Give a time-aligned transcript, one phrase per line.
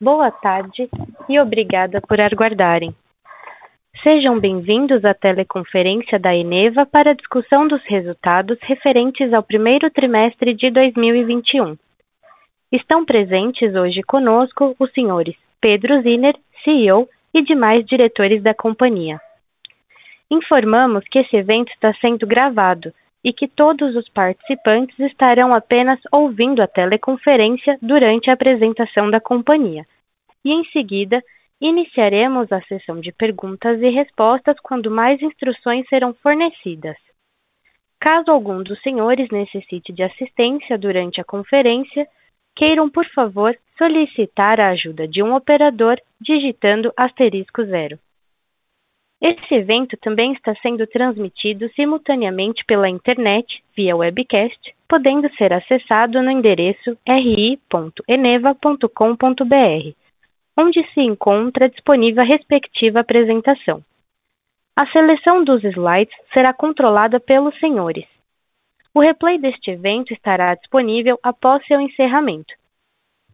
[0.00, 0.88] boa tarde
[1.28, 2.94] e obrigada por aguardarem.
[4.02, 10.54] Sejam bem-vindos à teleconferência da Eneva para a discussão dos resultados referentes ao primeiro trimestre
[10.54, 11.76] de 2021.
[12.72, 19.20] Estão presentes hoje conosco os senhores Pedro Ziner, CEO, e demais diretores da companhia.
[20.30, 22.92] Informamos que esse evento está sendo gravado
[23.22, 29.86] e que todos os participantes estarão apenas ouvindo a teleconferência durante a apresentação da companhia.
[30.44, 31.22] E em seguida,
[31.60, 36.96] iniciaremos a sessão de perguntas e respostas quando mais instruções serão fornecidas.
[38.00, 42.08] Caso algum dos senhores necessite de assistência durante a conferência,
[42.54, 47.98] queiram, por favor, solicitar a ajuda de um operador digitando asterisco zero.
[49.20, 56.30] Esse evento também está sendo transmitido simultaneamente pela internet, via webcast, podendo ser acessado no
[56.30, 59.94] endereço ri.eneva.com.br,
[60.56, 63.84] onde se encontra disponível a respectiva apresentação.
[64.74, 68.06] A seleção dos slides será controlada pelos senhores.
[68.94, 72.54] O replay deste evento estará disponível após seu encerramento.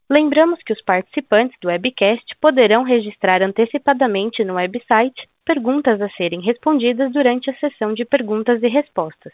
[0.08, 7.12] Lembramos que os participantes do webcast poderão registrar antecipadamente no website perguntas a serem respondidas
[7.12, 9.32] durante a sessão de perguntas e respostas.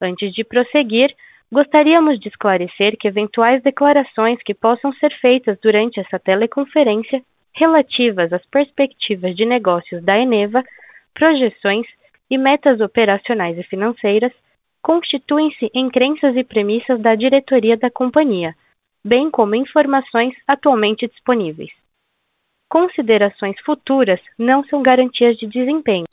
[0.00, 1.14] Antes de prosseguir,
[1.52, 8.44] gostaríamos de esclarecer que eventuais declarações que possam ser feitas durante essa teleconferência relativas às
[8.46, 10.64] perspectivas de negócios da Eneva,
[11.14, 11.86] projeções
[12.28, 14.32] e metas operacionais e financeiras
[14.82, 18.56] constituem-se em crenças e premissas da diretoria da companhia,
[19.04, 21.70] bem como informações atualmente disponíveis.
[22.68, 26.06] Considerações futuras não são garantias de desempenho.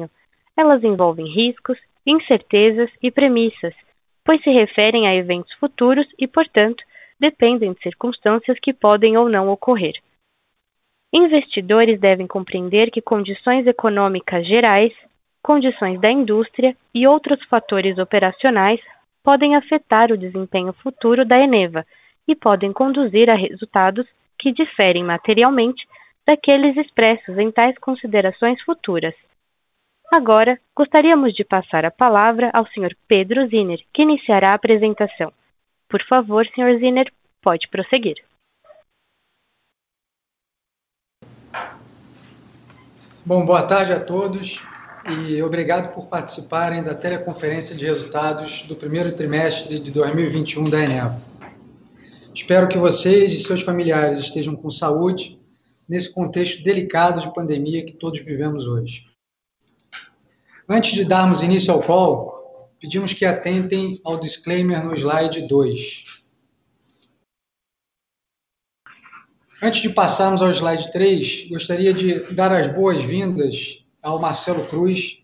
[0.55, 3.75] Elas envolvem riscos, incertezas e premissas,
[4.23, 6.83] pois se referem a eventos futuros e, portanto,
[7.19, 9.93] dependem de circunstâncias que podem ou não ocorrer.
[11.13, 14.93] Investidores devem compreender que condições econômicas gerais,
[15.41, 18.81] condições da indústria e outros fatores operacionais
[19.23, 21.85] podem afetar o desempenho futuro da Eneva
[22.27, 24.05] e podem conduzir a resultados
[24.37, 25.87] que diferem materialmente
[26.25, 29.15] daqueles expressos em tais considerações futuras.
[30.11, 32.95] Agora, gostaríamos de passar a palavra ao Sr.
[33.07, 35.33] Pedro Ziner, que iniciará a apresentação.
[35.87, 36.79] Por favor, Sr.
[36.79, 37.11] Ziner,
[37.41, 38.15] pode prosseguir.
[43.25, 44.61] Bom, boa tarde a todos
[45.09, 51.36] e obrigado por participarem da teleconferência de resultados do primeiro trimestre de 2021 da Eneva.
[52.37, 55.41] Espero que vocês e seus familiares estejam com saúde
[55.89, 59.07] nesse contexto delicado de pandemia que todos vivemos hoje.
[60.69, 66.03] Antes de darmos início ao call, pedimos que atentem ao disclaimer no slide 2.
[69.59, 75.23] Antes de passarmos ao slide 3, gostaria de dar as boas-vindas ao Marcelo Cruz,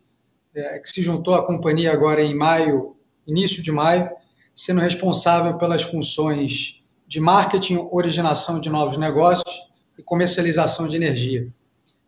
[0.55, 2.97] é, que se juntou à companhia agora em maio,
[3.27, 4.09] início de maio,
[4.55, 6.82] sendo responsável pelas funções
[7.13, 11.47] de marketing, originação de novos negócios e comercialização de energia.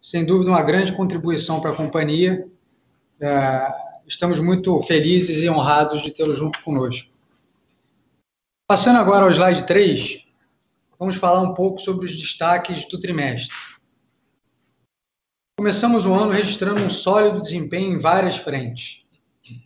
[0.02, 2.48] Sem dúvida, uma grande contribuição para a companhia.
[3.20, 3.68] É,
[4.08, 7.14] estamos muito felizes e honrados de tê-lo junto conosco.
[8.68, 10.26] Passando agora ao slide 3,
[10.98, 13.56] vamos falar um pouco sobre os destaques do trimestre.
[15.56, 19.04] Começamos o ano registrando um sólido desempenho em várias frentes.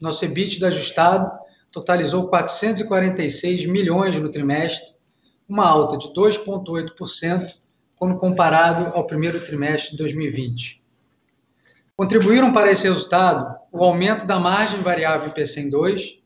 [0.01, 1.31] Nosso EBITDA ajustado
[1.71, 4.98] totalizou 446 milhões no trimestre,
[5.49, 7.55] uma alta de 2,8%
[7.95, 10.81] quando comparado ao primeiro trimestre de 2020.
[11.97, 16.19] Contribuíram para esse resultado o aumento da margem variável IPCEM 2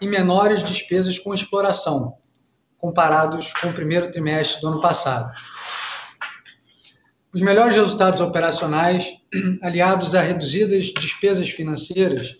[0.00, 2.18] e menores despesas com exploração,
[2.78, 5.32] comparados com o primeiro trimestre do ano passado.
[7.32, 9.16] Os melhores resultados operacionais,
[9.62, 12.36] aliados a reduzidas despesas financeiras,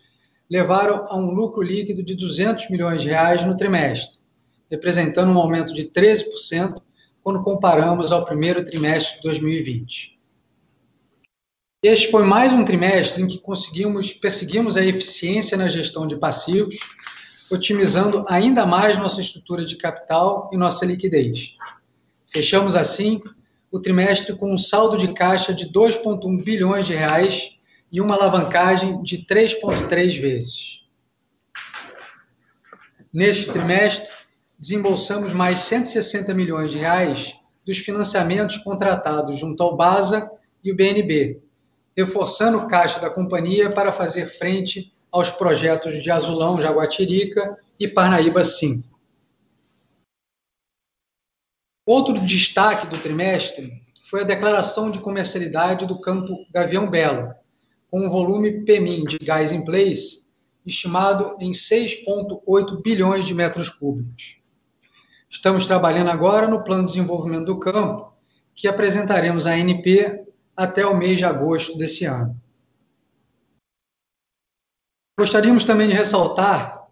[0.50, 4.19] levaram a um lucro líquido de 200 milhões de reais no trimestre,
[4.70, 6.81] representando um aumento de 13%
[7.22, 10.19] quando comparamos ao primeiro trimestre de 2020.
[11.82, 16.76] Este foi mais um trimestre em que conseguimos perseguimos a eficiência na gestão de passivos,
[17.50, 21.56] otimizando ainda mais nossa estrutura de capital e nossa liquidez.
[22.28, 23.20] Fechamos assim
[23.70, 27.56] o trimestre com um saldo de caixa de 2,1 bilhões de reais
[27.90, 30.84] e uma alavancagem de 3,3 vezes.
[33.12, 34.08] Neste trimestre,
[34.60, 37.34] desembolsamos mais 160 milhões de reais
[37.64, 40.30] dos financiamentos contratados junto ao BASA
[40.62, 41.42] e o BNB,
[41.96, 48.44] reforçando o caixa da companhia para fazer frente aos projetos de Azulão, Jaguatirica e Parnaíba
[48.44, 48.86] 5.
[51.86, 57.34] Outro destaque do trimestre foi a declaração de comercialidade do campo Gavião Belo,
[57.90, 60.20] com um volume PMIN de gás em place
[60.66, 64.39] estimado em 6,8 bilhões de metros cúbicos.
[65.31, 68.12] Estamos trabalhando agora no plano de desenvolvimento do campo,
[68.53, 72.37] que apresentaremos à ANP até o mês de agosto desse ano.
[75.17, 76.85] Gostaríamos também de ressaltar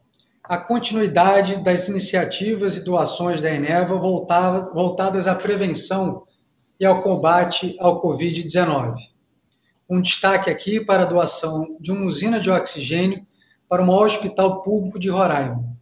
[0.45, 6.25] a continuidade das iniciativas e doações da Eneva voltadas à prevenção
[6.79, 8.95] e ao combate ao Covid-19.
[9.91, 13.21] Um destaque aqui para a doação de uma usina de oxigênio
[13.69, 15.78] para o maior hospital público de Roraima.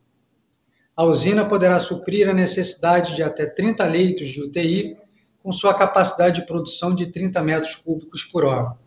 [0.96, 4.96] A usina poderá suprir a necessidade de até 30 leitos de UTI,
[5.42, 8.78] com sua capacidade de produção de 30 metros cúbicos por hora.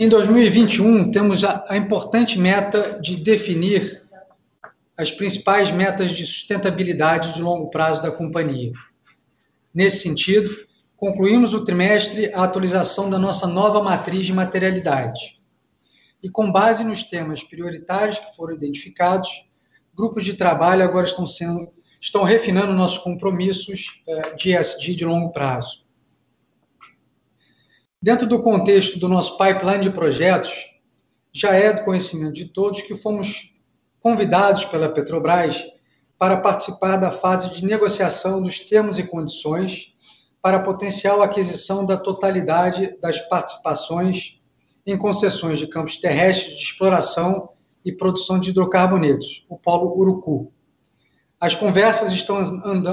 [0.00, 4.02] Em 2021, temos a, importante meta de definir
[4.96, 8.72] as principais metas de sustentabilidade de longo prazo da companhia.
[9.74, 10.50] Nesse sentido,
[10.96, 15.39] concluímos o trimestre a atualização da nossa nova matriz de materialidade.
[16.22, 19.28] E com base nos temas prioritários que foram identificados,
[19.94, 21.70] grupos de trabalho agora estão sendo
[22.00, 25.84] estão refinando nossos compromissos eh, de ESG de longo prazo.
[28.00, 30.50] Dentro do contexto do nosso pipeline de projetos,
[31.30, 33.54] já é do conhecimento de todos que fomos
[34.00, 35.62] convidados pela Petrobras
[36.18, 39.92] para participar da fase de negociação dos termos e condições
[40.40, 44.39] para a potencial aquisição da totalidade das participações
[44.86, 47.50] em concessões de campos terrestres de exploração
[47.84, 50.52] e produção de hidrocarbonetos, o Polo Urucu.
[51.40, 52.36] As conversas estão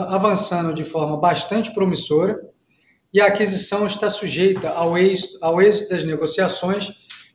[0.08, 2.40] avançando de forma bastante promissora
[3.14, 6.92] e a aquisição está sujeita ao êxito, ao êxito das negociações,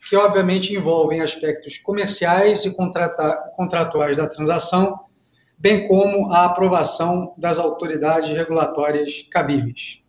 [0.08, 2.75] que obviamente envolvem aspectos comerciais e
[3.56, 4.98] contratuais da transação,
[5.58, 10.01] bem como a aprovação das autoridades regulatórias cabíveis.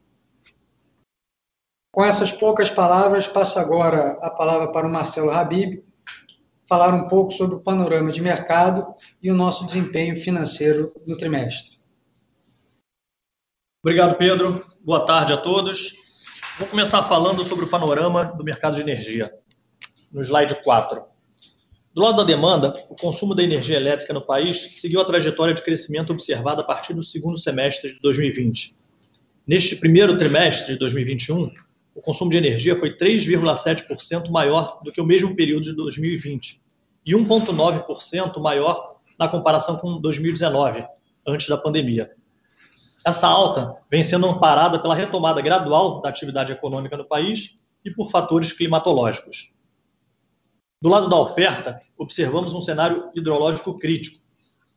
[1.94, 5.84] Com essas poucas palavras, passo agora a palavra para o Marcelo Habib,
[6.68, 11.78] falar um pouco sobre o panorama de mercado e o nosso desempenho financeiro no trimestre.
[13.86, 14.66] Obrigado, Pedro.
[14.84, 15.94] Boa tarde a todos.
[16.58, 19.32] Vou começar falando sobre o panorama do mercado de energia,
[20.12, 21.00] no slide 4.
[21.94, 25.62] Do lado da demanda, o consumo da energia elétrica no país seguiu a trajetória de
[25.62, 28.76] crescimento observada a partir do segundo semestre de 2020.
[29.46, 31.52] Neste primeiro trimestre de 2021,
[31.96, 36.62] o consumo de energia foi 3,7% maior do que o mesmo período de 2020
[37.06, 40.86] e 1,9% maior na comparação com 2019,
[41.28, 42.12] antes da pandemia.
[43.06, 47.54] Essa alta vem sendo amparada pela retomada gradual da atividade econômica no país
[47.84, 49.52] e por fatores climatológicos.
[50.82, 54.22] Do lado da oferta, observamos um cenário hidrológico crítico.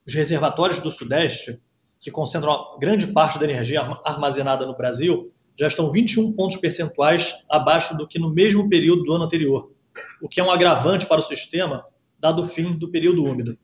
[0.06, 1.60] Os reservatórios do Sudeste,
[2.00, 7.96] que concentram grande parte da energia armazenada no Brasil, já estão 21 pontos percentuais abaixo
[7.96, 9.72] do que no mesmo período do ano anterior,
[10.20, 11.84] o que é um agravante para o sistema,
[12.18, 13.58] dado o fim do período úmido.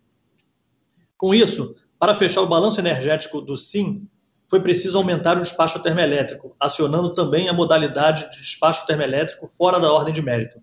[1.16, 4.08] Com isso, para fechar o balanço energético do SIM,
[4.48, 9.92] foi preciso aumentar o despacho termoelétrico, acionando também a modalidade de despacho termoelétrico fora da
[9.92, 10.60] ordem de mérito.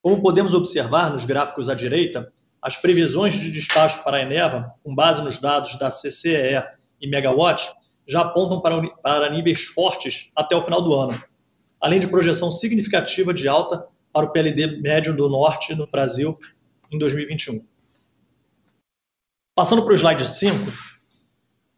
[0.00, 4.94] Como podemos observar nos gráficos à direita, as previsões de despacho para a Eneva, com
[4.94, 6.62] base nos dados da CCEE
[7.00, 7.72] e Megawatt,
[8.12, 11.22] já apontam para, para níveis fortes até o final do ano,
[11.80, 16.38] além de projeção significativa de alta para o PLD médio do Norte no Brasil
[16.90, 17.66] em 2021.
[19.54, 20.72] Passando para o slide 5,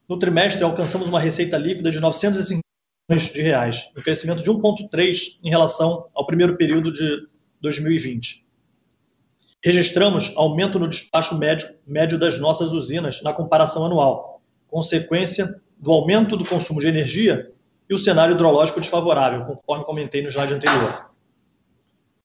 [0.09, 2.63] no trimestre alcançamos uma receita líquida de 950
[3.09, 7.27] milhões de reais, um crescimento de 1,3 em relação ao primeiro período de
[7.61, 8.45] 2020.
[9.63, 14.34] Registramos aumento no despacho médio, médio das nossas usinas na comparação anual,
[14.75, 17.49] consequência do aumento do consumo de energia
[17.89, 21.13] e o cenário hidrológico desfavorável, conforme comentei no slide anterior.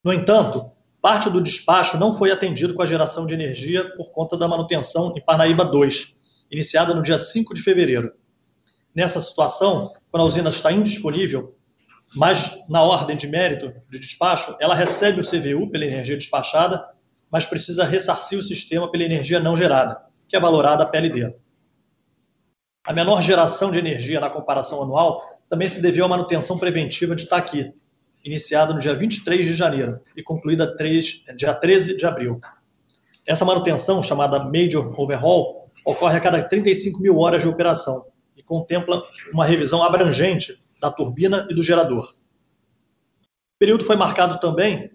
[0.04, 4.36] No entanto, parte do despacho não foi atendido com a geração de energia por conta
[4.36, 6.16] da manutenção em Parnaíba 2,
[6.50, 8.14] iniciada no dia 5 de fevereiro.
[8.96, 11.56] Nessa situação, quando a usina está indisponível,
[12.16, 16.84] mas na ordem de mérito de despacho, ela recebe o CVU pela energia despachada,
[17.30, 21.32] mas precisa ressarcir o sistema pela energia não gerada, que é valorada a PLD.
[22.84, 27.28] A menor geração de energia na comparação anual também se deveu à manutenção preventiva de
[27.28, 27.74] Taqui,
[28.24, 32.40] iniciada no dia 23 de janeiro e concluída 3, dia 13 de abril.
[33.28, 38.06] Essa manutenção, chamada Major Overhaul, ocorre a cada 35 mil horas de operação
[38.36, 42.14] e contempla uma revisão abrangente da turbina e do gerador.
[43.56, 44.92] O período foi marcado também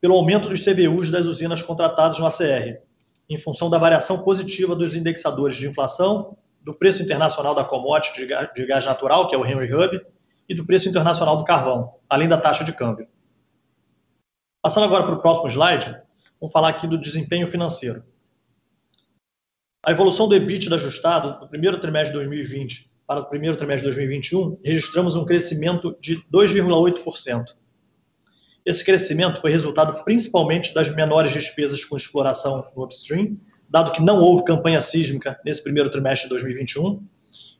[0.00, 2.80] pelo aumento dos CBUs das usinas contratadas no ACR,
[3.28, 6.36] em função da variação positiva dos indexadores de inflação,
[6.68, 10.04] do preço internacional da commodity de gás natural, que é o Henry Hub,
[10.46, 13.08] e do preço internacional do carvão, além da taxa de câmbio.
[14.60, 15.98] Passando agora para o próximo slide,
[16.38, 18.04] vamos falar aqui do desempenho financeiro.
[19.82, 23.96] A evolução do EBITDA ajustado no primeiro trimestre de 2020 para o primeiro trimestre de
[23.96, 27.56] 2021, registramos um crescimento de 2,8%.
[28.66, 34.20] Esse crescimento foi resultado principalmente das menores despesas com exploração no upstream, dado que não
[34.20, 37.02] houve campanha sísmica nesse primeiro trimestre de 2021,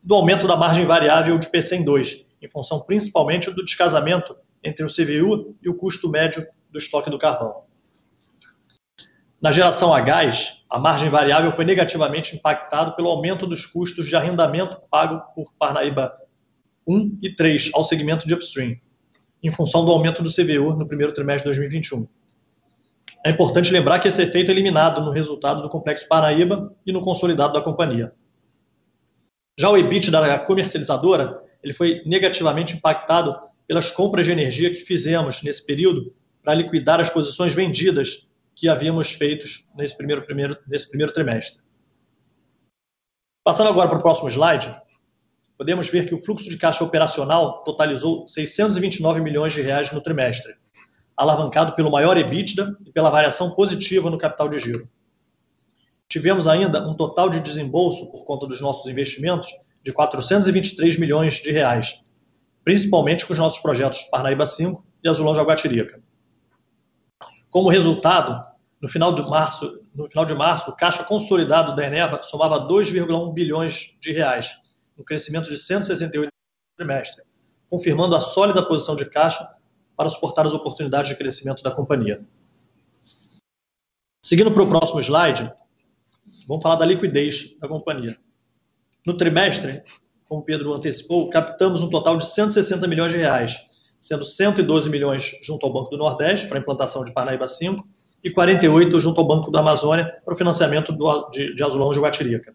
[0.02, 4.88] do aumento da margem variável de PCM 2, em função principalmente do descasamento entre o
[4.88, 7.62] CVU e o custo médio do estoque do carvão.
[9.40, 14.16] Na geração a gás, a margem variável foi negativamente impactada pelo aumento dos custos de
[14.16, 16.12] arrendamento pago por Parnaíba
[16.86, 18.76] 1 e 3 ao segmento de upstream,
[19.42, 22.08] em função do aumento do CVU no primeiro trimestre de 2021.
[23.24, 27.00] É importante lembrar que esse efeito é eliminado no resultado do Complexo Parnaíba e no
[27.00, 28.12] consolidado da companhia.
[29.58, 35.42] Já o EBIT da comercializadora ele foi negativamente impactado pelas compras de energia que fizemos
[35.42, 39.46] nesse período para liquidar as posições vendidas que havíamos feito
[39.76, 41.60] nesse primeiro, primeiro, nesse primeiro trimestre.
[43.44, 44.74] Passando agora para o próximo slide,
[45.56, 50.54] podemos ver que o fluxo de caixa operacional totalizou 629 milhões de reais no trimestre,
[51.18, 54.88] alavancado pelo maior EBITDA e pela variação positiva no capital de giro.
[56.08, 59.50] Tivemos ainda um total de desembolso por conta dos nossos investimentos
[59.82, 62.00] de 423 milhões de reais,
[62.62, 66.00] principalmente com os nossos projetos Parnaíba 5 e Azulão Jaguatirica.
[67.50, 68.40] Como resultado,
[68.80, 73.34] no final de março, no final de março, o caixa consolidado da Eneva somava 2,1
[73.34, 74.52] bilhões de reais,
[74.96, 77.24] um crescimento de 168 no trimestre,
[77.68, 79.57] confirmando a sólida posição de caixa
[79.98, 82.24] para suportar as oportunidades de crescimento da companhia.
[84.24, 85.52] Seguindo para o próximo slide,
[86.46, 88.16] vamos falar da liquidez da companhia.
[89.04, 89.82] No trimestre,
[90.24, 93.56] como o Pedro antecipou, captamos um total de 160 milhões de reais,
[94.00, 97.84] sendo 112 milhões junto ao Banco do Nordeste, para a implantação de Parnaíba 5,
[98.22, 101.98] e 48 junto ao Banco da Amazônia, para o financiamento do, de, de Azulão de
[101.98, 102.54] Guatirica.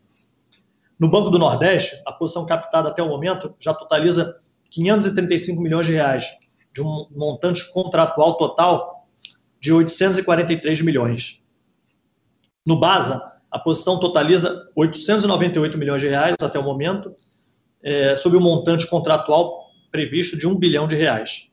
[0.97, 4.33] No Banco do Nordeste, a posição captada até o momento já totaliza
[4.69, 6.31] 535 milhões de reais,
[6.73, 9.07] de um montante contratual total
[9.61, 11.41] de 843 milhões.
[12.65, 17.15] No BASA, a posição totaliza 898 milhões de reais até o momento,
[17.83, 21.49] é, sob o montante contratual previsto de 1 bilhão de reais.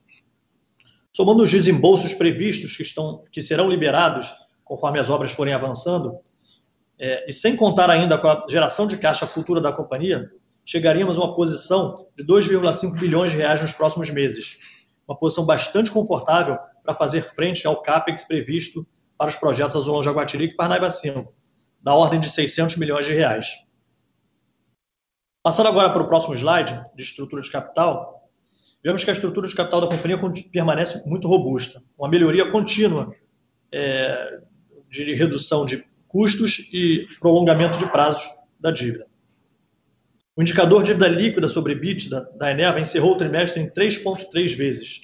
[1.15, 4.33] Somando os desembolsos previstos que, estão, que serão liberados
[4.65, 6.19] conforme as obras forem avançando,
[6.99, 10.31] é, e sem contar ainda com a geração de caixa futura da companhia,
[10.65, 14.59] chegaríamos a uma posição de 2,5 bilhões de reais nos próximos meses.
[15.11, 18.87] Uma posição bastante confortável para fazer frente ao CAPEX previsto
[19.19, 21.35] para os projetos Azulão Jaguatirica e Parnaíba 5,
[21.83, 23.57] da ordem de 600 milhões de reais.
[25.43, 28.31] Passando agora para o próximo slide, de estrutura de capital,
[28.85, 30.17] vemos que a estrutura de capital da companhia
[30.53, 33.13] permanece muito robusta, uma melhoria contínua
[33.73, 34.43] é,
[34.89, 39.10] de redução de custos e prolongamento de prazos da dívida.
[40.37, 45.01] O indicador dívida líquida sobre EBITDA da Eneva encerrou o trimestre em 3,3 vezes.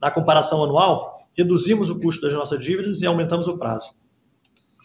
[0.00, 3.90] Na comparação anual, reduzimos o custo das nossas dívidas e aumentamos o prazo.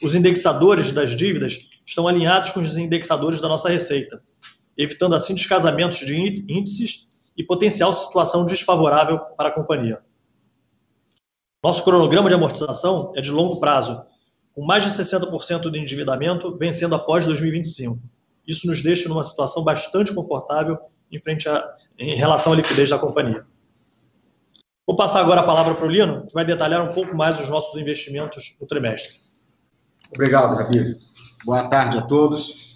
[0.04, 4.22] Os indexadores das dívidas estão alinhados com os indexadores da nossa receita,
[4.78, 10.02] evitando assim descasamentos de índices e potencial situação desfavorável para a companhia.
[11.64, 14.04] Nosso cronograma de amortização é de longo prazo,
[14.54, 18.00] com mais de 60% do endividamento vencendo após 2025.
[18.48, 20.78] Isso nos deixa numa situação bastante confortável
[21.12, 23.46] em, frente a, em relação à liquidez da companhia.
[24.88, 27.50] Vou passar agora a palavra para o Lino, que vai detalhar um pouco mais os
[27.50, 29.16] nossos investimentos no trimestre.
[30.14, 30.96] Obrigado, Rabir.
[31.44, 32.76] Boa tarde a todos.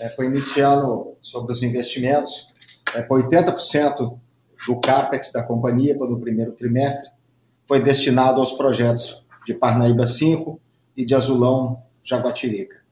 [0.00, 2.54] É, foi iniciando sobre os investimentos.
[2.94, 4.18] É, 80%
[4.66, 7.10] do CAPEX da companhia no primeiro trimestre
[7.66, 10.60] foi destinado aos projetos de Parnaíba 5
[10.96, 12.87] e de Azulão Jaguatirica.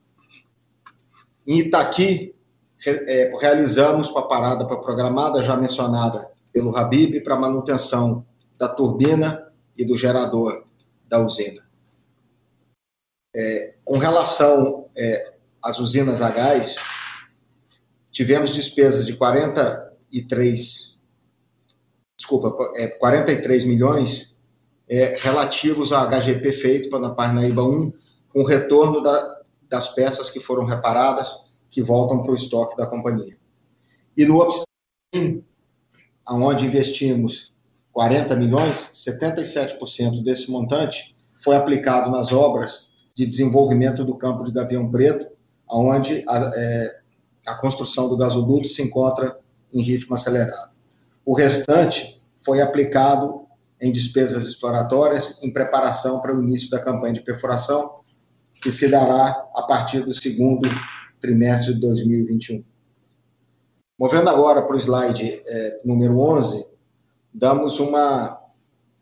[1.46, 2.34] Em Itaqui,
[2.84, 8.26] é, realizamos a parada programada já mencionada pelo Habib para manutenção
[8.58, 10.64] da turbina e do gerador
[11.08, 11.66] da usina.
[13.34, 16.76] É, com relação é, às usinas a gás,
[18.10, 20.98] tivemos despesas de 43,
[22.16, 24.36] desculpa, é, 43 milhões
[24.88, 27.92] é, relativos à HGP feito para Parnaíba 1,
[28.28, 29.35] com retorno da,
[29.68, 33.36] das peças que foram reparadas, que voltam para o estoque da companhia.
[34.16, 35.42] E no upstream,
[36.28, 37.52] onde investimos
[37.92, 44.90] 40 milhões, 77% desse montante foi aplicado nas obras de desenvolvimento do campo de Gavião
[44.90, 45.26] Preto,
[45.68, 46.98] onde a, é,
[47.46, 49.38] a construção do gasoduto se encontra
[49.72, 50.70] em ritmo acelerado.
[51.24, 53.46] O restante foi aplicado
[53.80, 58.00] em despesas exploratórias em preparação para o início da campanha de perfuração,
[58.62, 60.68] que se dará a partir do segundo
[61.20, 62.64] trimestre de 2021.
[63.98, 66.66] Movendo agora para o slide é, número 11,
[67.32, 68.38] damos uma,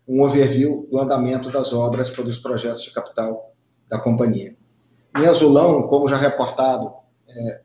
[0.06, 3.54] um overview do andamento das obras pelos projetos de capital
[3.88, 4.56] da companhia.
[5.16, 6.92] Em azulão, como já reportado
[7.28, 7.61] é,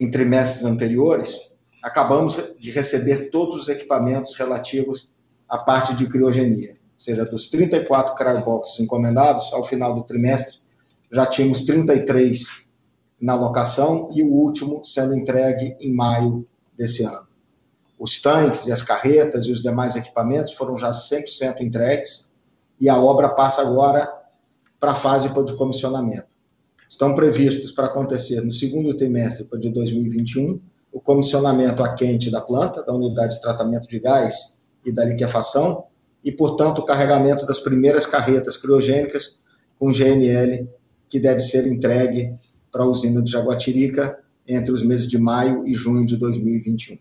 [0.00, 1.36] em trimestres anteriores,
[1.82, 5.10] acabamos de receber todos os equipamentos relativos
[5.48, 10.58] à parte de criogenia, ou seja, dos 34 cryoboxes encomendados, ao final do trimestre,
[11.12, 12.44] já tínhamos 33
[13.20, 16.44] na locação e o último sendo entregue em maio
[16.76, 17.28] desse ano.
[17.96, 22.28] Os tanques e as carretas e os demais equipamentos foram já 100% entregues
[22.80, 24.12] e a obra passa agora
[24.80, 26.36] para a fase de comissionamento.
[26.88, 30.60] Estão previstos para acontecer no segundo trimestre de 2021
[30.92, 35.84] o comissionamento a quente da planta, da unidade de tratamento de gás e da liquefação,
[36.24, 39.38] e, portanto, o carregamento das primeiras carretas criogênicas
[39.78, 40.68] com GNL,
[41.08, 42.34] que deve ser entregue
[42.70, 46.96] para a usina de Jaguatirica entre os meses de maio e junho de 2021.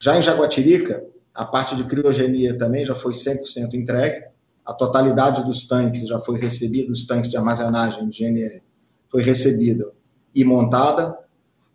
[0.00, 1.04] Já em Jaguatirica,
[1.34, 4.24] a parte de criogenia também já foi 100% entregue,
[4.64, 8.62] a totalidade dos tanques já foi recebida, os tanques de armazenagem de GNL
[9.10, 9.92] foi recebida
[10.34, 11.16] e montada,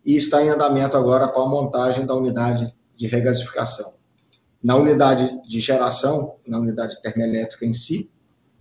[0.04, 3.97] e está em andamento agora com a montagem da unidade de regasificação.
[4.62, 8.10] Na unidade de geração, na unidade termoelétrica em si,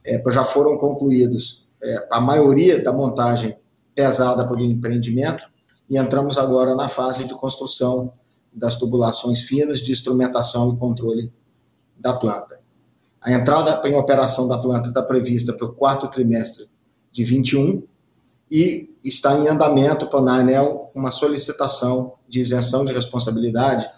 [0.03, 3.57] é, já foram concluídos é, a maioria da montagem
[3.95, 5.43] pesada pelo empreendimento
[5.89, 8.13] e entramos agora na fase de construção
[8.53, 11.33] das tubulações finas de instrumentação e controle
[11.97, 12.59] da planta.
[13.19, 16.69] A entrada em operação da planta está prevista para o quarto trimestre
[17.11, 17.83] de 21
[18.49, 23.89] e está em andamento para a ANEL uma solicitação de isenção de responsabilidade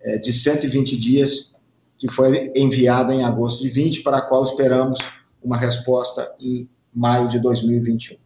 [0.00, 1.54] é, de 120 dias,
[1.96, 4.98] que foi enviada em agosto de 20, para a qual esperamos
[5.42, 8.16] uma resposta em maio de 2021.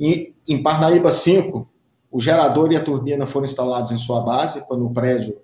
[0.00, 1.68] E, em Parnaíba 5,
[2.10, 5.40] o gerador e a turbina foram instalados em sua base, no prédio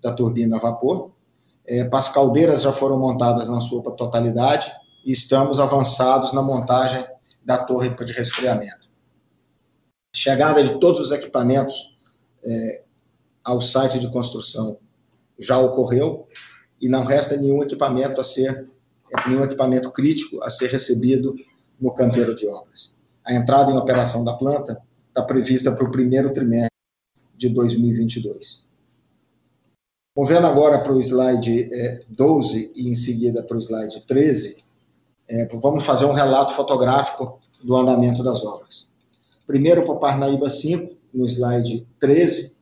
[0.00, 1.12] da turbina a vapor.
[1.66, 4.70] É, as caldeiras já foram montadas na sua totalidade
[5.04, 7.04] e estamos avançados na montagem
[7.42, 8.88] da torre de resfriamento.
[10.14, 11.74] Chegada de todos os equipamentos
[12.44, 12.83] é,
[13.44, 14.78] ao site de construção
[15.38, 16.26] já ocorreu
[16.80, 18.68] e não resta nenhum equipamento a ser
[19.28, 21.34] nenhum equipamento crítico a ser recebido
[21.80, 22.94] no canteiro de obras.
[23.24, 26.70] A entrada em operação da planta está prevista para o primeiro trimestre
[27.36, 28.66] de 2022.
[30.16, 34.64] Movendo agora para o slide é, 12 e em seguida para o slide 13,
[35.28, 38.92] é, vamos fazer um relato fotográfico do andamento das obras.
[39.46, 42.53] Primeiro para Parnaíba 5, no slide 13,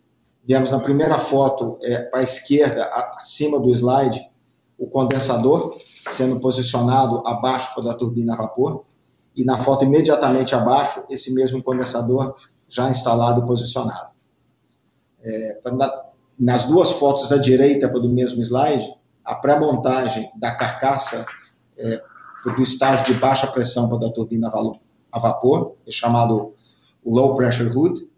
[0.46, 2.84] vemos na primeira foto, é, para a esquerda,
[3.16, 4.20] acima do slide,
[4.78, 5.76] o condensador
[6.10, 8.84] sendo posicionado abaixo da turbina a vapor,
[9.36, 12.34] e na foto imediatamente abaixo, esse mesmo condensador
[12.68, 14.10] já instalado e posicionado.
[15.22, 15.60] É,
[16.38, 18.92] nas duas fotos à direita do mesmo slide,
[19.24, 21.24] a pré-montagem da carcaça
[21.78, 22.02] é,
[22.44, 24.50] do estágio de baixa pressão para a turbina
[25.12, 26.52] a vapor, é chamado
[27.04, 28.10] low pressure hood,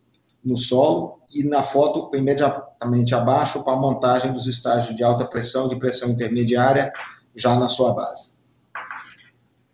[0.45, 5.67] no solo, e na foto imediatamente abaixo para a montagem dos estágios de alta pressão,
[5.67, 6.93] de pressão intermediária,
[7.35, 8.35] já na sua base.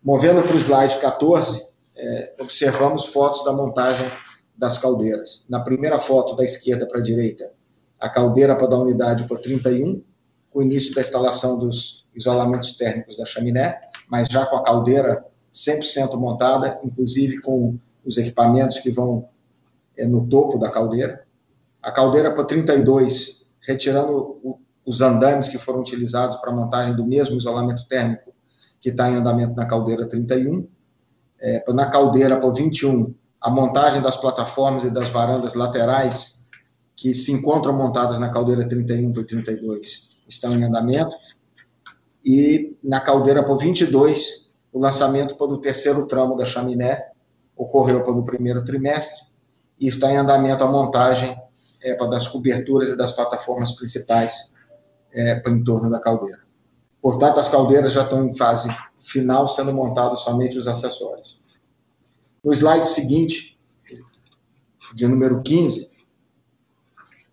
[0.02, 1.62] Movendo para o slide 14,
[1.96, 4.10] é, observamos fotos da montagem
[4.56, 5.44] das caldeiras.
[5.48, 7.52] Na primeira foto, da esquerda para a direita,
[7.98, 10.02] a caldeira para a unidade por 31,
[10.50, 13.78] com o início da instalação dos isolamentos térmicos da chaminé,
[14.08, 19.28] mas já com a caldeira 100% montada, inclusive com os equipamentos que vão
[20.00, 21.24] é, no topo da caldeira.
[21.82, 27.06] A caldeira para 32, retirando o, os andames que foram utilizados para a montagem do
[27.06, 28.32] mesmo isolamento térmico
[28.80, 30.66] que está em andamento na caldeira 31.
[31.38, 36.40] É, na caldeira para 21, a montagem das plataformas e das varandas laterais
[36.96, 41.14] que se encontram montadas na caldeira 31 por 32 estão em andamento.
[42.24, 47.08] E na caldeira por 22, o lançamento para o terceiro tramo da chaminé
[47.56, 49.29] ocorreu pelo primeiro trimestre
[49.80, 51.36] e está em andamento a montagem
[51.82, 54.52] é, das coberturas e das plataformas principais
[55.12, 56.42] é, para em torno da caldeira.
[57.00, 58.68] Portanto, as caldeiras já estão em fase
[59.00, 61.40] final, sendo montados somente os acessórios.
[62.44, 63.58] No slide seguinte,
[64.94, 65.90] de número 15,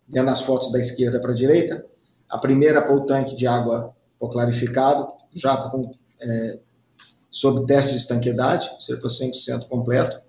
[0.08, 1.86] vendo as fotos da esquerda para a direita,
[2.30, 3.94] a primeira para o tanque de água
[4.32, 6.60] clarificado, já com é,
[7.30, 10.22] sob teste de estanqueidade, cerca de 100% completo,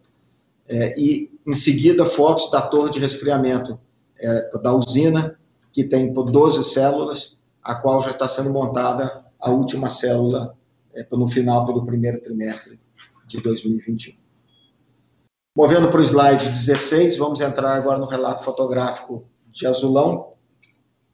[0.68, 3.80] é, e, em seguida, fotos da torre de resfriamento
[4.20, 5.38] é, da usina,
[5.72, 10.56] que tem 12 células, a qual já está sendo montada a última célula
[10.94, 12.78] é, no final do primeiro trimestre
[13.26, 14.14] de 2021.
[15.56, 20.34] Movendo para o slide 16, vamos entrar agora no relato fotográfico de azulão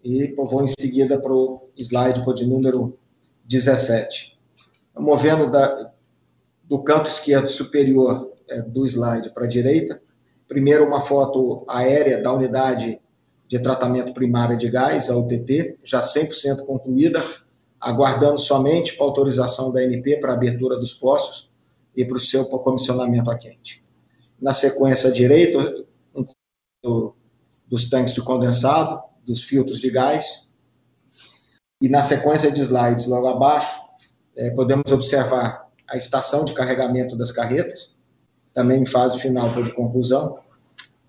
[0.02, 2.94] e vou em seguida para o slide de número
[3.46, 4.38] 17.
[4.98, 5.92] Movendo da,
[6.64, 10.00] do canto esquerdo superior é, do slide para a direita,
[10.48, 13.00] primeiro uma foto aérea da unidade
[13.46, 17.22] de tratamento primário de gás, a UTP, já 100% concluída,
[17.80, 21.50] aguardando somente para autorização da ANP para a abertura dos poços
[21.94, 23.84] e para o seu comissionamento a quente.
[24.40, 25.84] Na sequência direita,
[26.84, 27.12] um,
[27.68, 30.52] dos tanques de condensado, dos filtros de gás,
[31.80, 33.78] e na sequência de slides logo abaixo,
[34.36, 37.93] é, podemos observar a estação de carregamento das carretas,
[38.54, 40.38] também em fase final de conclusão,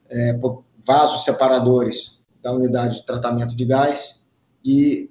[0.10, 0.38] é,
[0.86, 4.26] vasos separadores da unidade de tratamento de gás
[4.64, 5.10] e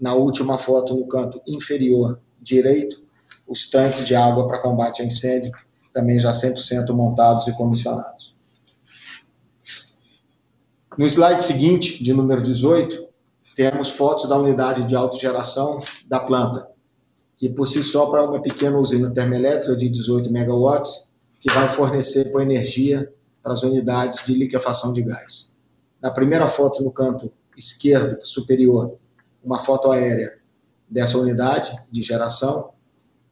[0.00, 3.02] na última foto no canto inferior direito,
[3.46, 5.52] os tanques de água para combate a incêndio,
[5.92, 8.34] também já 100% montados e comissionados.
[10.96, 13.08] No slide seguinte, de número 18,
[13.54, 16.68] temos fotos da unidade de autogeração da planta,
[17.36, 21.03] que por si só para uma pequena usina termoelétrica de 18 megawatts,
[21.44, 25.54] que vai fornecer com energia para as unidades de liquefação de gás.
[26.00, 28.96] Na primeira foto no canto esquerdo superior,
[29.44, 30.38] uma foto aérea
[30.88, 32.70] dessa unidade de geração.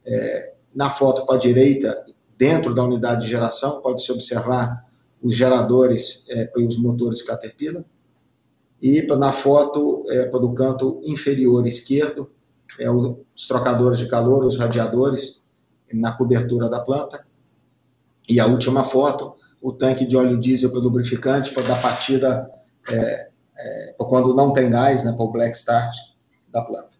[0.05, 2.05] É, na foto para a direita,
[2.37, 4.87] dentro da unidade de geração, pode-se observar
[5.19, 7.83] os geradores é, e os motores Caterpillar.
[8.79, 12.29] E na foto, é, para o canto inferior esquerdo,
[12.79, 15.41] é, os trocadores de calor, os radiadores,
[15.91, 17.25] na cobertura da planta.
[18.27, 22.49] E a última foto, o tanque de óleo diesel para lubrificante, para dar partida
[22.89, 25.95] é, é, quando não tem gás, né, para o black start
[26.49, 26.97] da planta.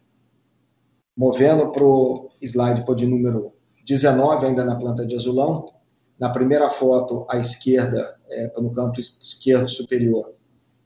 [1.15, 3.53] Movendo para o slide de número
[3.86, 5.71] 19, ainda na planta de azulão,
[6.19, 10.33] na primeira foto à esquerda, é, no canto esquerdo superior,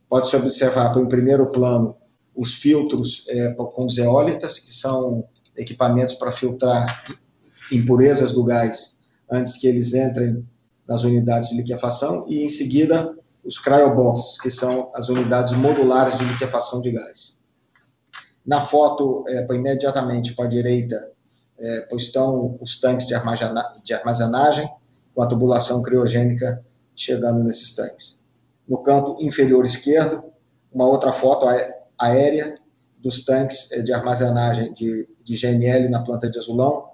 [0.10, 1.96] pode-se observar, em primeiro plano,
[2.36, 7.04] os filtros é, com zeólitas, que são equipamentos para filtrar
[7.72, 8.97] impurezas do gás
[9.30, 10.46] antes que eles entrem
[10.88, 16.26] nas unidades de liquefação, e em seguida os cryoboxes, que são as unidades modulares de
[16.26, 17.42] liquefação de gás.
[18.46, 21.12] Na foto, é, imediatamente para a direita,
[21.60, 23.14] é, estão os tanques de,
[23.84, 24.70] de armazenagem,
[25.14, 26.64] com a tubulação criogênica
[26.96, 28.24] chegando nesses tanques.
[28.68, 30.24] No canto inferior esquerdo,
[30.72, 31.48] uma outra foto
[31.98, 32.56] aérea
[33.00, 36.90] dos tanques é, de armazenagem de, de GNL na planta de azulão,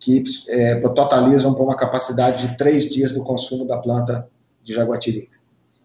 [0.00, 4.26] que é, totalizam para uma capacidade de três dias do consumo da planta
[4.64, 5.38] de Jaguatirica.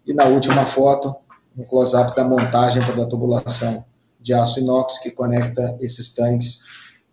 [0.08, 1.14] E na última foto,
[1.58, 3.86] um close-up da montagem da tubulação
[4.20, 6.62] de aço inox que conecta esses tanques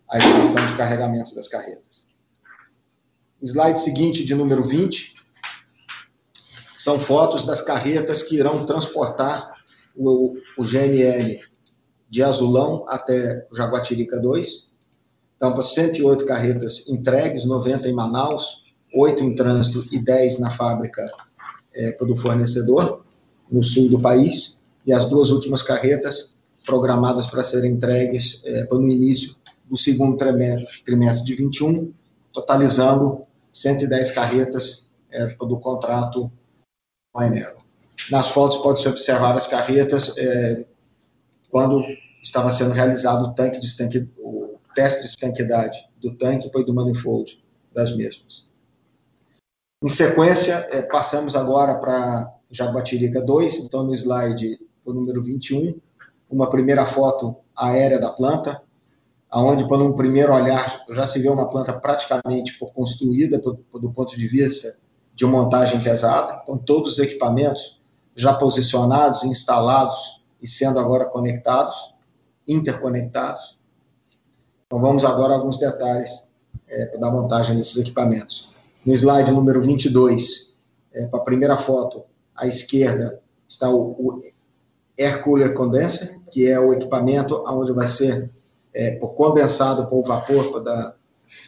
[0.08, 2.06] à estação de carregamento das carretas.
[3.42, 5.14] Slide seguinte, de número 20,
[6.78, 9.52] são fotos das carretas que irão transportar
[9.96, 11.40] o, o GNL
[12.08, 14.71] de Azulão até Jaguatirica 2.
[15.42, 18.62] Então, 108 carretas entregues, 90 em Manaus,
[18.94, 21.12] 8 em trânsito e 10 na fábrica
[21.74, 23.04] é, do fornecedor,
[23.50, 28.88] no sul do país, e as duas últimas carretas programadas para serem entregues é, no
[28.88, 29.34] início
[29.68, 31.92] do segundo trimestre, trimestre de 21,
[32.32, 36.30] totalizando 110 carretas é, do contrato
[37.12, 37.28] com a.
[38.12, 40.64] Nas fotos pode-se observar as carretas é,
[41.50, 41.84] quando
[42.22, 44.41] estava sendo realizado o tanque de estanque, o
[44.74, 47.42] teste de estanqueidade do tanque e do manifold
[47.74, 48.46] das mesmas.
[49.82, 55.80] Em sequência, é, passamos agora para Jaguatirica 2, então no slide o número 21,
[56.30, 58.62] uma primeira foto aérea da planta,
[59.30, 64.28] aonde por um primeiro olhar já se vê uma planta praticamente construída do ponto de
[64.28, 64.76] vista
[65.14, 67.80] de montagem pesada, então todos os equipamentos
[68.14, 71.74] já posicionados, instalados e sendo agora conectados,
[72.46, 73.58] interconectados.
[74.72, 76.26] Então vamos agora a alguns detalhes
[76.66, 78.48] é, da montagem desses equipamentos.
[78.86, 80.54] No slide número 22,
[80.94, 82.04] é, para a primeira foto,
[82.34, 84.18] à esquerda, está o, o
[84.98, 88.30] Air Cooler Condenser, que é o equipamento onde vai ser
[88.72, 90.94] é, condensado por vapor da,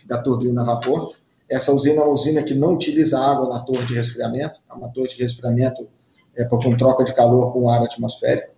[0.05, 1.15] da turbina a vapor.
[1.49, 4.91] Essa usina é uma usina que não utiliza água na torre de resfriamento, é uma
[4.91, 5.89] torre de resfriamento
[6.37, 8.53] é, com troca de calor com ar atmosférico,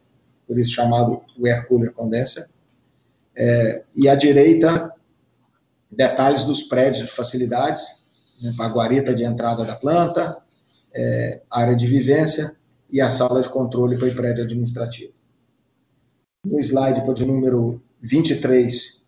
[0.44, 2.48] por isso chamado Air Cooler Condenser.
[3.36, 4.92] É, e à direita
[5.90, 7.84] detalhes dos prédios de facilidades,
[8.42, 10.36] né, a guarita de entrada da planta,
[10.94, 12.56] é, área de vivência
[12.90, 15.12] e a sala de controle para o prédio administrativo.
[16.44, 19.02] No slide de número 23,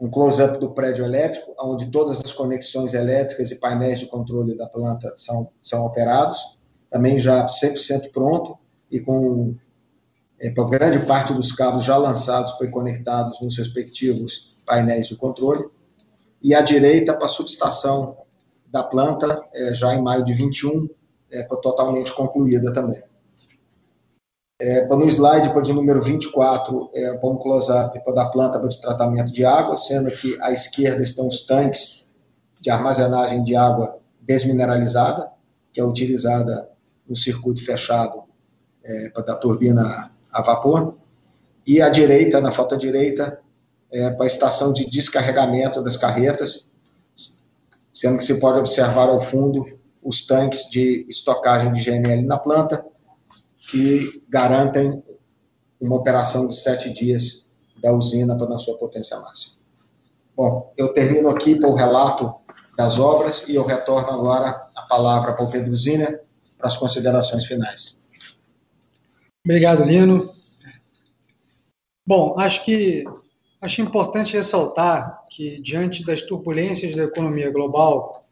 [0.00, 4.66] um close-up do prédio elétrico, onde todas as conexões elétricas e painéis de controle da
[4.66, 6.38] planta são, são operados,
[6.90, 8.58] também já 100% pronto
[8.90, 9.54] e com
[10.40, 15.66] é, grande parte dos cabos já lançados foi conectados nos respectivos painéis de controle.
[16.42, 18.16] E à direita, para a subestação
[18.66, 20.88] da planta, é, já em maio de 21,
[21.30, 23.02] é, totalmente concluída também.
[24.58, 29.44] É, no slide, para o número 24, é, um close-up da planta de tratamento de
[29.44, 32.06] água, sendo que à esquerda estão os tanques
[32.60, 35.30] de armazenagem de água desmineralizada,
[35.72, 36.70] que é utilizada
[37.08, 38.24] no circuito fechado
[38.84, 40.96] é, da turbina a vapor.
[41.66, 43.40] E à direita, na foto direita,
[43.92, 46.70] é, para a estação de descarregamento das carretas,
[47.92, 49.66] sendo que se pode observar ao fundo
[50.02, 52.84] os tanques de estocagem de GNL na planta,
[53.68, 55.02] que garantem
[55.80, 57.46] uma operação de sete dias
[57.82, 59.56] da usina na sua potência máxima.
[60.36, 62.34] Bom, eu termino aqui para o relato
[62.76, 66.22] das obras e eu retorno agora a palavra para o Pedro Ziner
[66.56, 67.99] para as considerações finais.
[69.44, 70.32] Obrigado, Lino.
[72.06, 73.04] Bom, acho que
[73.60, 78.24] acho importante ressaltar que diante das turbulências da economia global,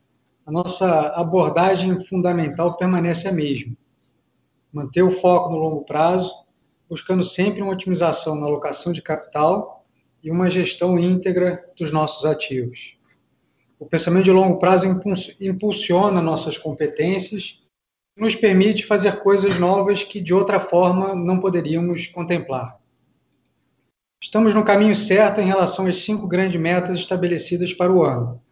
[0.45, 3.77] a nossa abordagem fundamental permanece a mesma
[4.73, 6.33] manter o foco no longo prazo,
[6.89, 9.85] buscando sempre uma otimização na alocação de capital
[10.23, 12.97] e uma gestão íntegra dos nossos ativos.
[13.79, 14.87] O pensamento de longo prazo
[15.41, 17.63] impulsiona nossas competências
[18.19, 22.77] nos permite fazer coisas novas que de outra forma não poderíamos contemplar.
[24.21, 28.43] Estamos no caminho certo em relação às cinco grandes metas estabelecidas para o ano.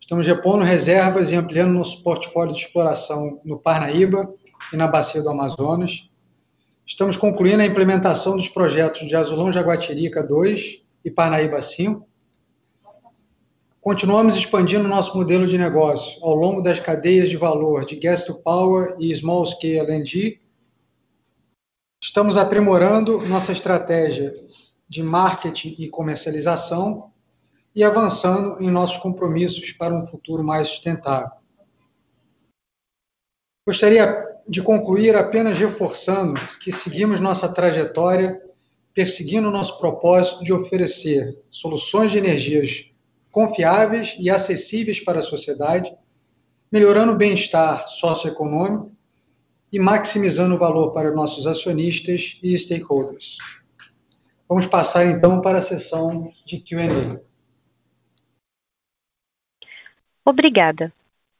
[0.00, 4.28] Estamos repondo reservas e ampliando nosso portfólio de exploração no Parnaíba,
[4.72, 6.08] e na Bacia do Amazonas.
[6.86, 12.06] Estamos concluindo a implementação dos projetos de Azulão Jaguatirica 2 e Parnaíba 5.
[13.80, 18.34] Continuamos expandindo nosso modelo de negócio ao longo das cadeias de valor de Gas to
[18.34, 20.38] Power e Small Scale LNG.
[22.02, 24.34] Estamos aprimorando nossa estratégia
[24.86, 27.10] de marketing e comercialização
[27.74, 31.30] e avançando em nossos compromissos para um futuro mais sustentável.
[33.66, 38.42] Gostaria de concluir apenas reforçando que seguimos nossa trajetória
[38.92, 42.89] perseguindo nosso propósito de oferecer soluções de energias
[43.30, 45.92] confiáveis e acessíveis para a sociedade,
[46.70, 48.92] melhorando o bem-estar socioeconômico
[49.72, 53.38] e maximizando o valor para nossos acionistas e stakeholders.
[54.48, 57.20] Vamos passar então para a sessão de Q&A.
[60.24, 60.92] Obrigada.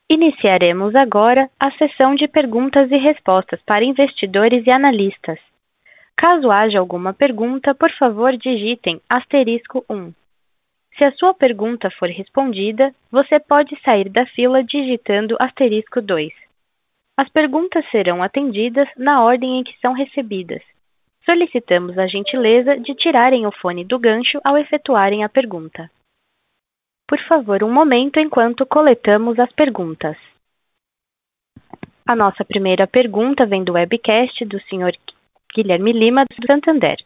[0.09, 5.39] Iniciaremos agora a sessão de perguntas e respostas para investidores e analistas.
[6.17, 10.13] Caso haja alguma pergunta, por favor digitem asterisco 1.
[10.97, 16.33] Se a sua pergunta for respondida, você pode sair da fila digitando asterisco 2.
[17.17, 20.63] As perguntas serão atendidas na ordem em que são recebidas.
[21.25, 25.91] Solicitamos a gentileza de tirarem o fone do gancho ao efetuarem a pergunta.
[27.07, 30.17] Por favor, um momento enquanto coletamos as perguntas.
[32.07, 34.97] A nossa primeira pergunta vem do webcast do Sr.
[35.55, 36.97] Guilherme Lima, do Santander.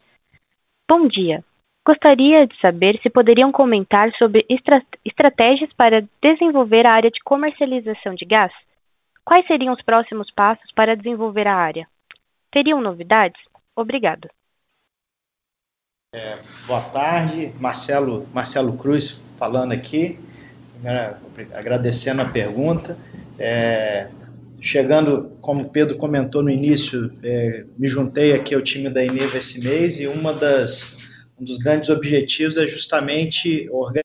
[0.87, 1.43] Bom dia.
[1.85, 8.15] Gostaria de saber se poderiam comentar sobre estra estratégias para desenvolver a área de comercialização
[8.15, 8.51] de gás.
[9.23, 11.87] Quais seriam os próximos passos para desenvolver a área?
[12.49, 13.39] Teriam novidades?
[13.75, 14.27] Obrigado.
[16.11, 20.17] É, boa tarde, Marcelo, Marcelo Cruz falando aqui,
[20.81, 21.15] né,
[21.53, 22.97] agradecendo a pergunta.
[23.37, 24.07] É,
[24.59, 29.63] chegando, como Pedro comentou no início, é, me juntei aqui ao time da Eneva esse
[29.63, 31.04] mês e uma das,
[31.39, 34.03] um dos grandes objetivos é justamente organizar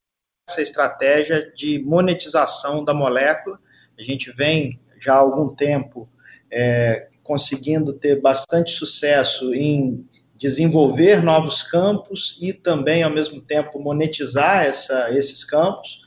[0.49, 3.59] essa estratégia de monetização da molécula.
[3.97, 6.09] A gente vem já há algum tempo
[6.51, 14.65] é, conseguindo ter bastante sucesso em desenvolver novos campos e também, ao mesmo tempo, monetizar
[14.65, 16.01] essa, esses campos.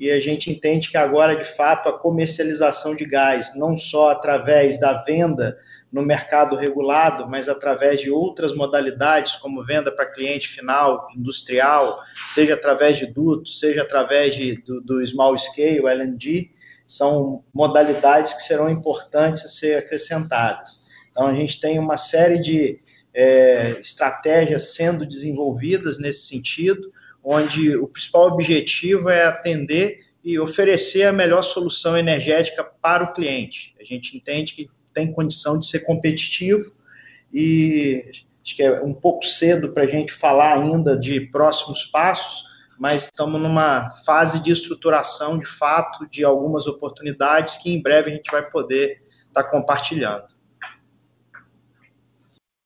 [0.00, 4.80] E a gente entende que agora, de fato, a comercialização de gás, não só através
[4.80, 5.58] da venda
[5.92, 12.00] no mercado regulado, mas através de outras modalidades, como venda para cliente final, industrial,
[12.32, 16.50] seja através de dutos, seja através de, do, do small scale, LNG,
[16.86, 20.88] são modalidades que serão importantes a ser acrescentadas.
[21.10, 22.80] Então, a gente tem uma série de
[23.12, 26.90] é, estratégias sendo desenvolvidas nesse sentido.
[27.22, 33.74] Onde o principal objetivo é atender e oferecer a melhor solução energética para o cliente.
[33.80, 36.72] A gente entende que tem condição de ser competitivo
[37.32, 38.04] e
[38.44, 42.44] acho que é um pouco cedo para a gente falar ainda de próximos passos,
[42.78, 48.14] mas estamos numa fase de estruturação de fato de algumas oportunidades que em breve a
[48.14, 50.26] gente vai poder estar tá compartilhando.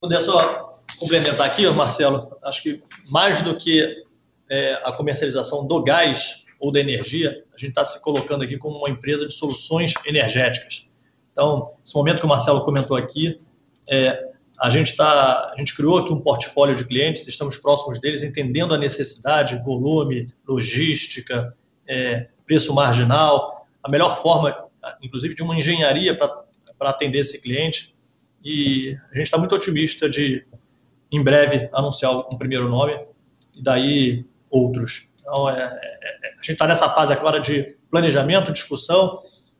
[0.01, 4.04] Poder só complementar aqui, Marcelo, acho que mais do que
[4.51, 8.79] é, a comercialização do gás ou da energia, a gente está se colocando aqui como
[8.79, 10.89] uma empresa de soluções energéticas.
[11.33, 13.37] Então, esse momento que o Marcelo comentou aqui,
[13.89, 18.23] é, a gente tá, a gente criou aqui um portfólio de clientes, estamos próximos deles,
[18.23, 21.53] entendendo a necessidade, volume, logística,
[21.87, 24.57] é, preço marginal, a melhor forma,
[25.03, 27.95] inclusive, de uma engenharia para atender esse cliente.
[28.43, 30.47] E a gente está muito otimista de,
[31.11, 32.99] em breve, anunciar um primeiro nome
[33.57, 35.09] e daí outros.
[35.19, 39.19] Então, é, é, é a gente está nessa fase agora de planejamento, discussão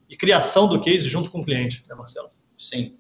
[0.09, 2.29] e criação do case junto com o cliente, né, Marcelo?
[2.57, 2.97] Sim.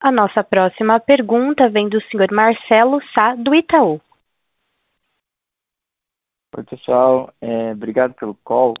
[0.00, 4.00] A nossa próxima pergunta vem do senhor Marcelo Sá, do Itaú.
[6.56, 7.32] Oi, pessoal.
[7.40, 8.74] É, obrigado pelo call.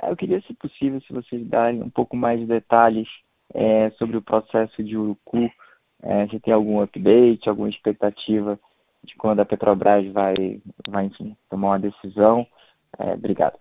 [0.00, 3.08] É, eu queria, se possível, se vocês darem um pouco mais de detalhes
[3.54, 5.50] é, sobre o processo de Urucu.
[6.02, 8.58] É, se tem algum update, alguma expectativa
[9.04, 12.46] de quando a Petrobras vai, vai enfim, tomar uma decisão.
[12.98, 13.58] É, obrigado.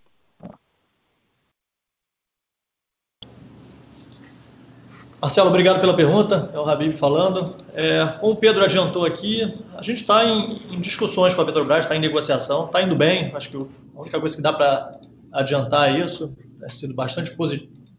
[5.22, 6.50] Marcelo, obrigado pela pergunta.
[6.52, 7.56] É o Habib falando.
[7.76, 9.44] É, como o Pedro adiantou aqui,
[9.78, 13.32] a gente está em, em, discussões com a Petrobras, está em negociação, está indo bem.
[13.36, 15.00] Acho que a única coisa que dá para
[15.32, 16.36] adiantar é isso.
[16.60, 17.36] Tem sido bastante,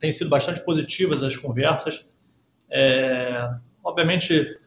[0.00, 2.04] tem sido bastante positivas as conversas.
[2.68, 3.48] É,
[3.84, 4.58] obviamente,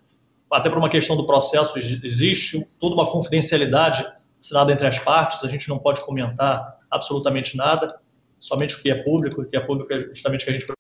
[0.52, 4.06] até por uma questão do processo, existe toda uma confidencialidade
[4.40, 8.00] assinada entre as partes, a gente não pode comentar absolutamente nada,
[8.40, 10.62] somente o que é público, o que é público é justamente o que a gente
[10.62, 10.76] está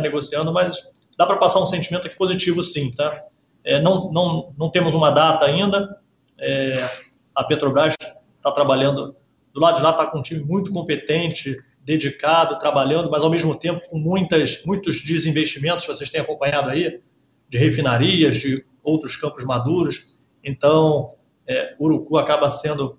[0.00, 0.76] negociando, mas
[1.16, 3.24] dá para passar um sentimento aqui positivo sim, tá?
[3.64, 5.98] É, não, não, não temos uma data ainda,
[6.38, 6.88] é,
[7.34, 7.94] a Petrobras
[8.36, 9.16] está trabalhando,
[9.52, 13.54] do lado de lá está com um time muito competente, dedicado, trabalhando, mas ao mesmo
[13.54, 17.00] tempo com muitas, muitos desinvestimentos, vocês têm acompanhado aí,
[17.48, 20.18] de refinarias, de outros campos maduros.
[20.42, 22.98] Então, é, Urucu acaba sendo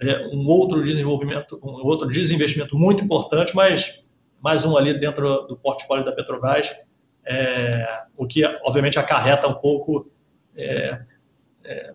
[0.00, 4.06] é, um outro desenvolvimento, um outro desinvestimento muito importante, mas
[4.40, 6.72] mais um ali dentro do portfólio da Petrobras,
[7.24, 10.10] é, o que obviamente acarreta um pouco
[10.56, 11.00] é,
[11.64, 11.92] é,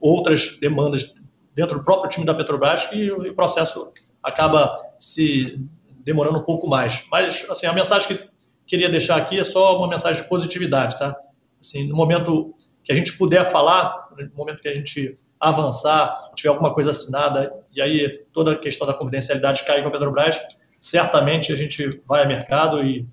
[0.00, 1.14] outras demandas
[1.54, 3.90] dentro do próprio time da Petrobras e o processo
[4.22, 5.60] acaba se
[6.04, 7.04] demorando um pouco mais.
[7.10, 8.30] Mas assim, a mensagem que
[8.68, 11.16] queria deixar aqui é só uma mensagem de positividade, tá?
[11.60, 12.54] Assim, no momento
[12.84, 17.52] que a gente puder falar, no momento que a gente avançar, tiver alguma coisa assinada,
[17.74, 20.38] e aí toda a questão da confidencialidade cai com a Petrobras,
[20.80, 23.06] certamente a gente vai ao mercado e,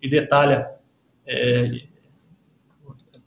[0.00, 0.70] e detalha
[1.26, 1.82] é,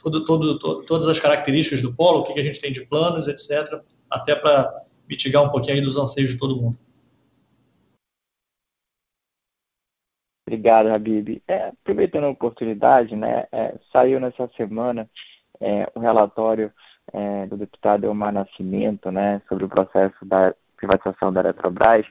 [0.01, 2.85] todo, todo, todo, todas as características do polo, o que, que a gente tem de
[2.85, 6.77] planos, etc., até para mitigar um pouquinho aí dos anseios de todo mundo.
[10.45, 11.41] Obrigado, Habib.
[11.47, 15.09] É, aproveitando a oportunidade, né, é, saiu nessa semana
[15.59, 16.71] é, um relatório
[17.11, 22.05] é, do deputado Elmar Nascimento né, sobre o processo da privatização da Eletrobras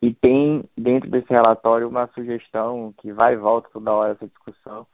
[0.00, 4.86] e tem dentro desse relatório uma sugestão que vai e volta toda hora essa discussão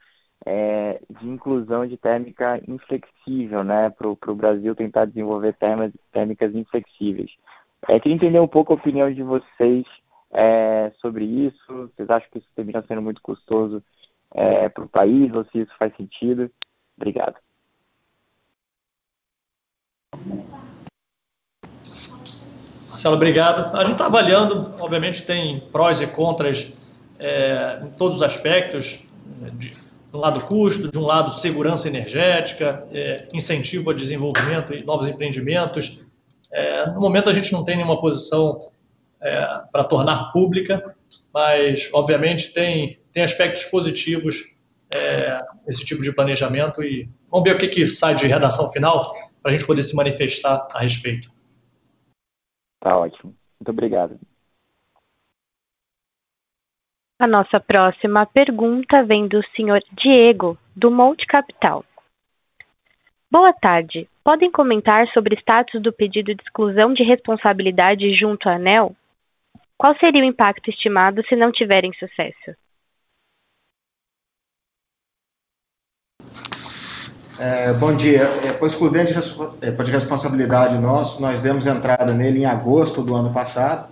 [0.46, 5.54] é, de inclusão de térmica inflexível, né, para o Brasil tentar desenvolver
[6.12, 7.30] térmicas inflexíveis.
[7.88, 9.84] É, queria entender um pouco a opinião de vocês
[10.32, 11.90] é, sobre isso?
[11.94, 13.82] Vocês acham que isso termina sendo muito custoso
[14.32, 16.50] é, para o país ou se isso faz sentido?
[16.96, 17.36] Obrigado.
[22.90, 23.76] Marcelo, obrigado.
[23.76, 26.70] A gente está avaliando, obviamente tem prós e contras
[27.18, 29.00] é, em todos os aspectos,
[29.52, 29.76] de, de,
[30.12, 36.04] um lado custo, de um lado segurança energética, é, incentivo ao desenvolvimento e novos empreendimentos.
[36.52, 38.70] É, no momento a gente não tem nenhuma posição
[39.22, 40.94] é, para tornar pública,
[41.32, 44.44] mas, obviamente, tem, tem aspectos positivos
[44.90, 49.12] é, esse tipo de planejamento e vamos ver o que, que sai de redação final
[49.40, 51.30] para a gente poder se manifestar a respeito.
[52.80, 53.34] Tá ótimo.
[53.60, 54.18] Muito obrigado.
[57.18, 61.84] A nossa próxima pergunta vem do senhor Diego, do Monte Capital.
[63.30, 64.08] Boa tarde.
[64.24, 68.96] Podem comentar sobre o status do pedido de exclusão de responsabilidade junto à ANEL?
[69.80, 72.54] Qual seria o impacto estimado se não tiverem sucesso?
[77.38, 78.24] É, bom dia.
[78.44, 79.14] É, por excludente
[79.62, 83.90] é, de responsabilidade nosso, nós demos entrada nele em agosto do ano passado.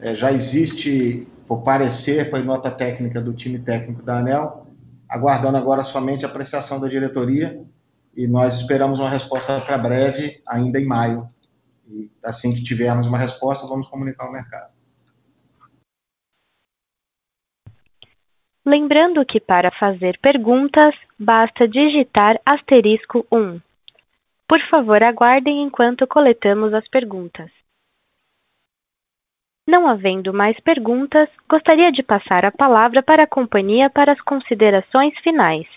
[0.00, 4.68] É, já existe, por parecer, por nota técnica do time técnico da ANEL,
[5.08, 7.60] aguardando agora somente a apreciação da diretoria
[8.16, 11.28] e nós esperamos uma resposta para breve, ainda em maio.
[11.88, 14.75] E assim que tivermos uma resposta, vamos comunicar ao mercado.
[18.68, 23.60] Lembrando que para fazer perguntas, basta digitar asterisco 1.
[24.48, 27.48] Por favor, aguardem enquanto coletamos as perguntas.
[29.68, 35.16] Não havendo mais perguntas, gostaria de passar a palavra para a companhia para as considerações
[35.20, 35.68] finais.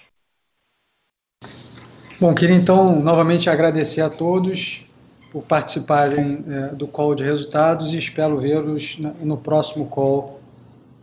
[2.19, 4.83] Bom, queria então novamente agradecer a todos
[5.31, 10.39] por participarem é, do call de resultados e espero vê-los no próximo call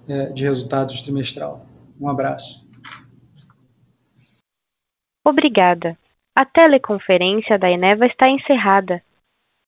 [0.09, 1.66] é, de resultados trimestral.
[2.01, 2.66] Um abraço.
[5.24, 5.97] Obrigada.
[6.34, 9.03] A teleconferência da Eneva está encerrada.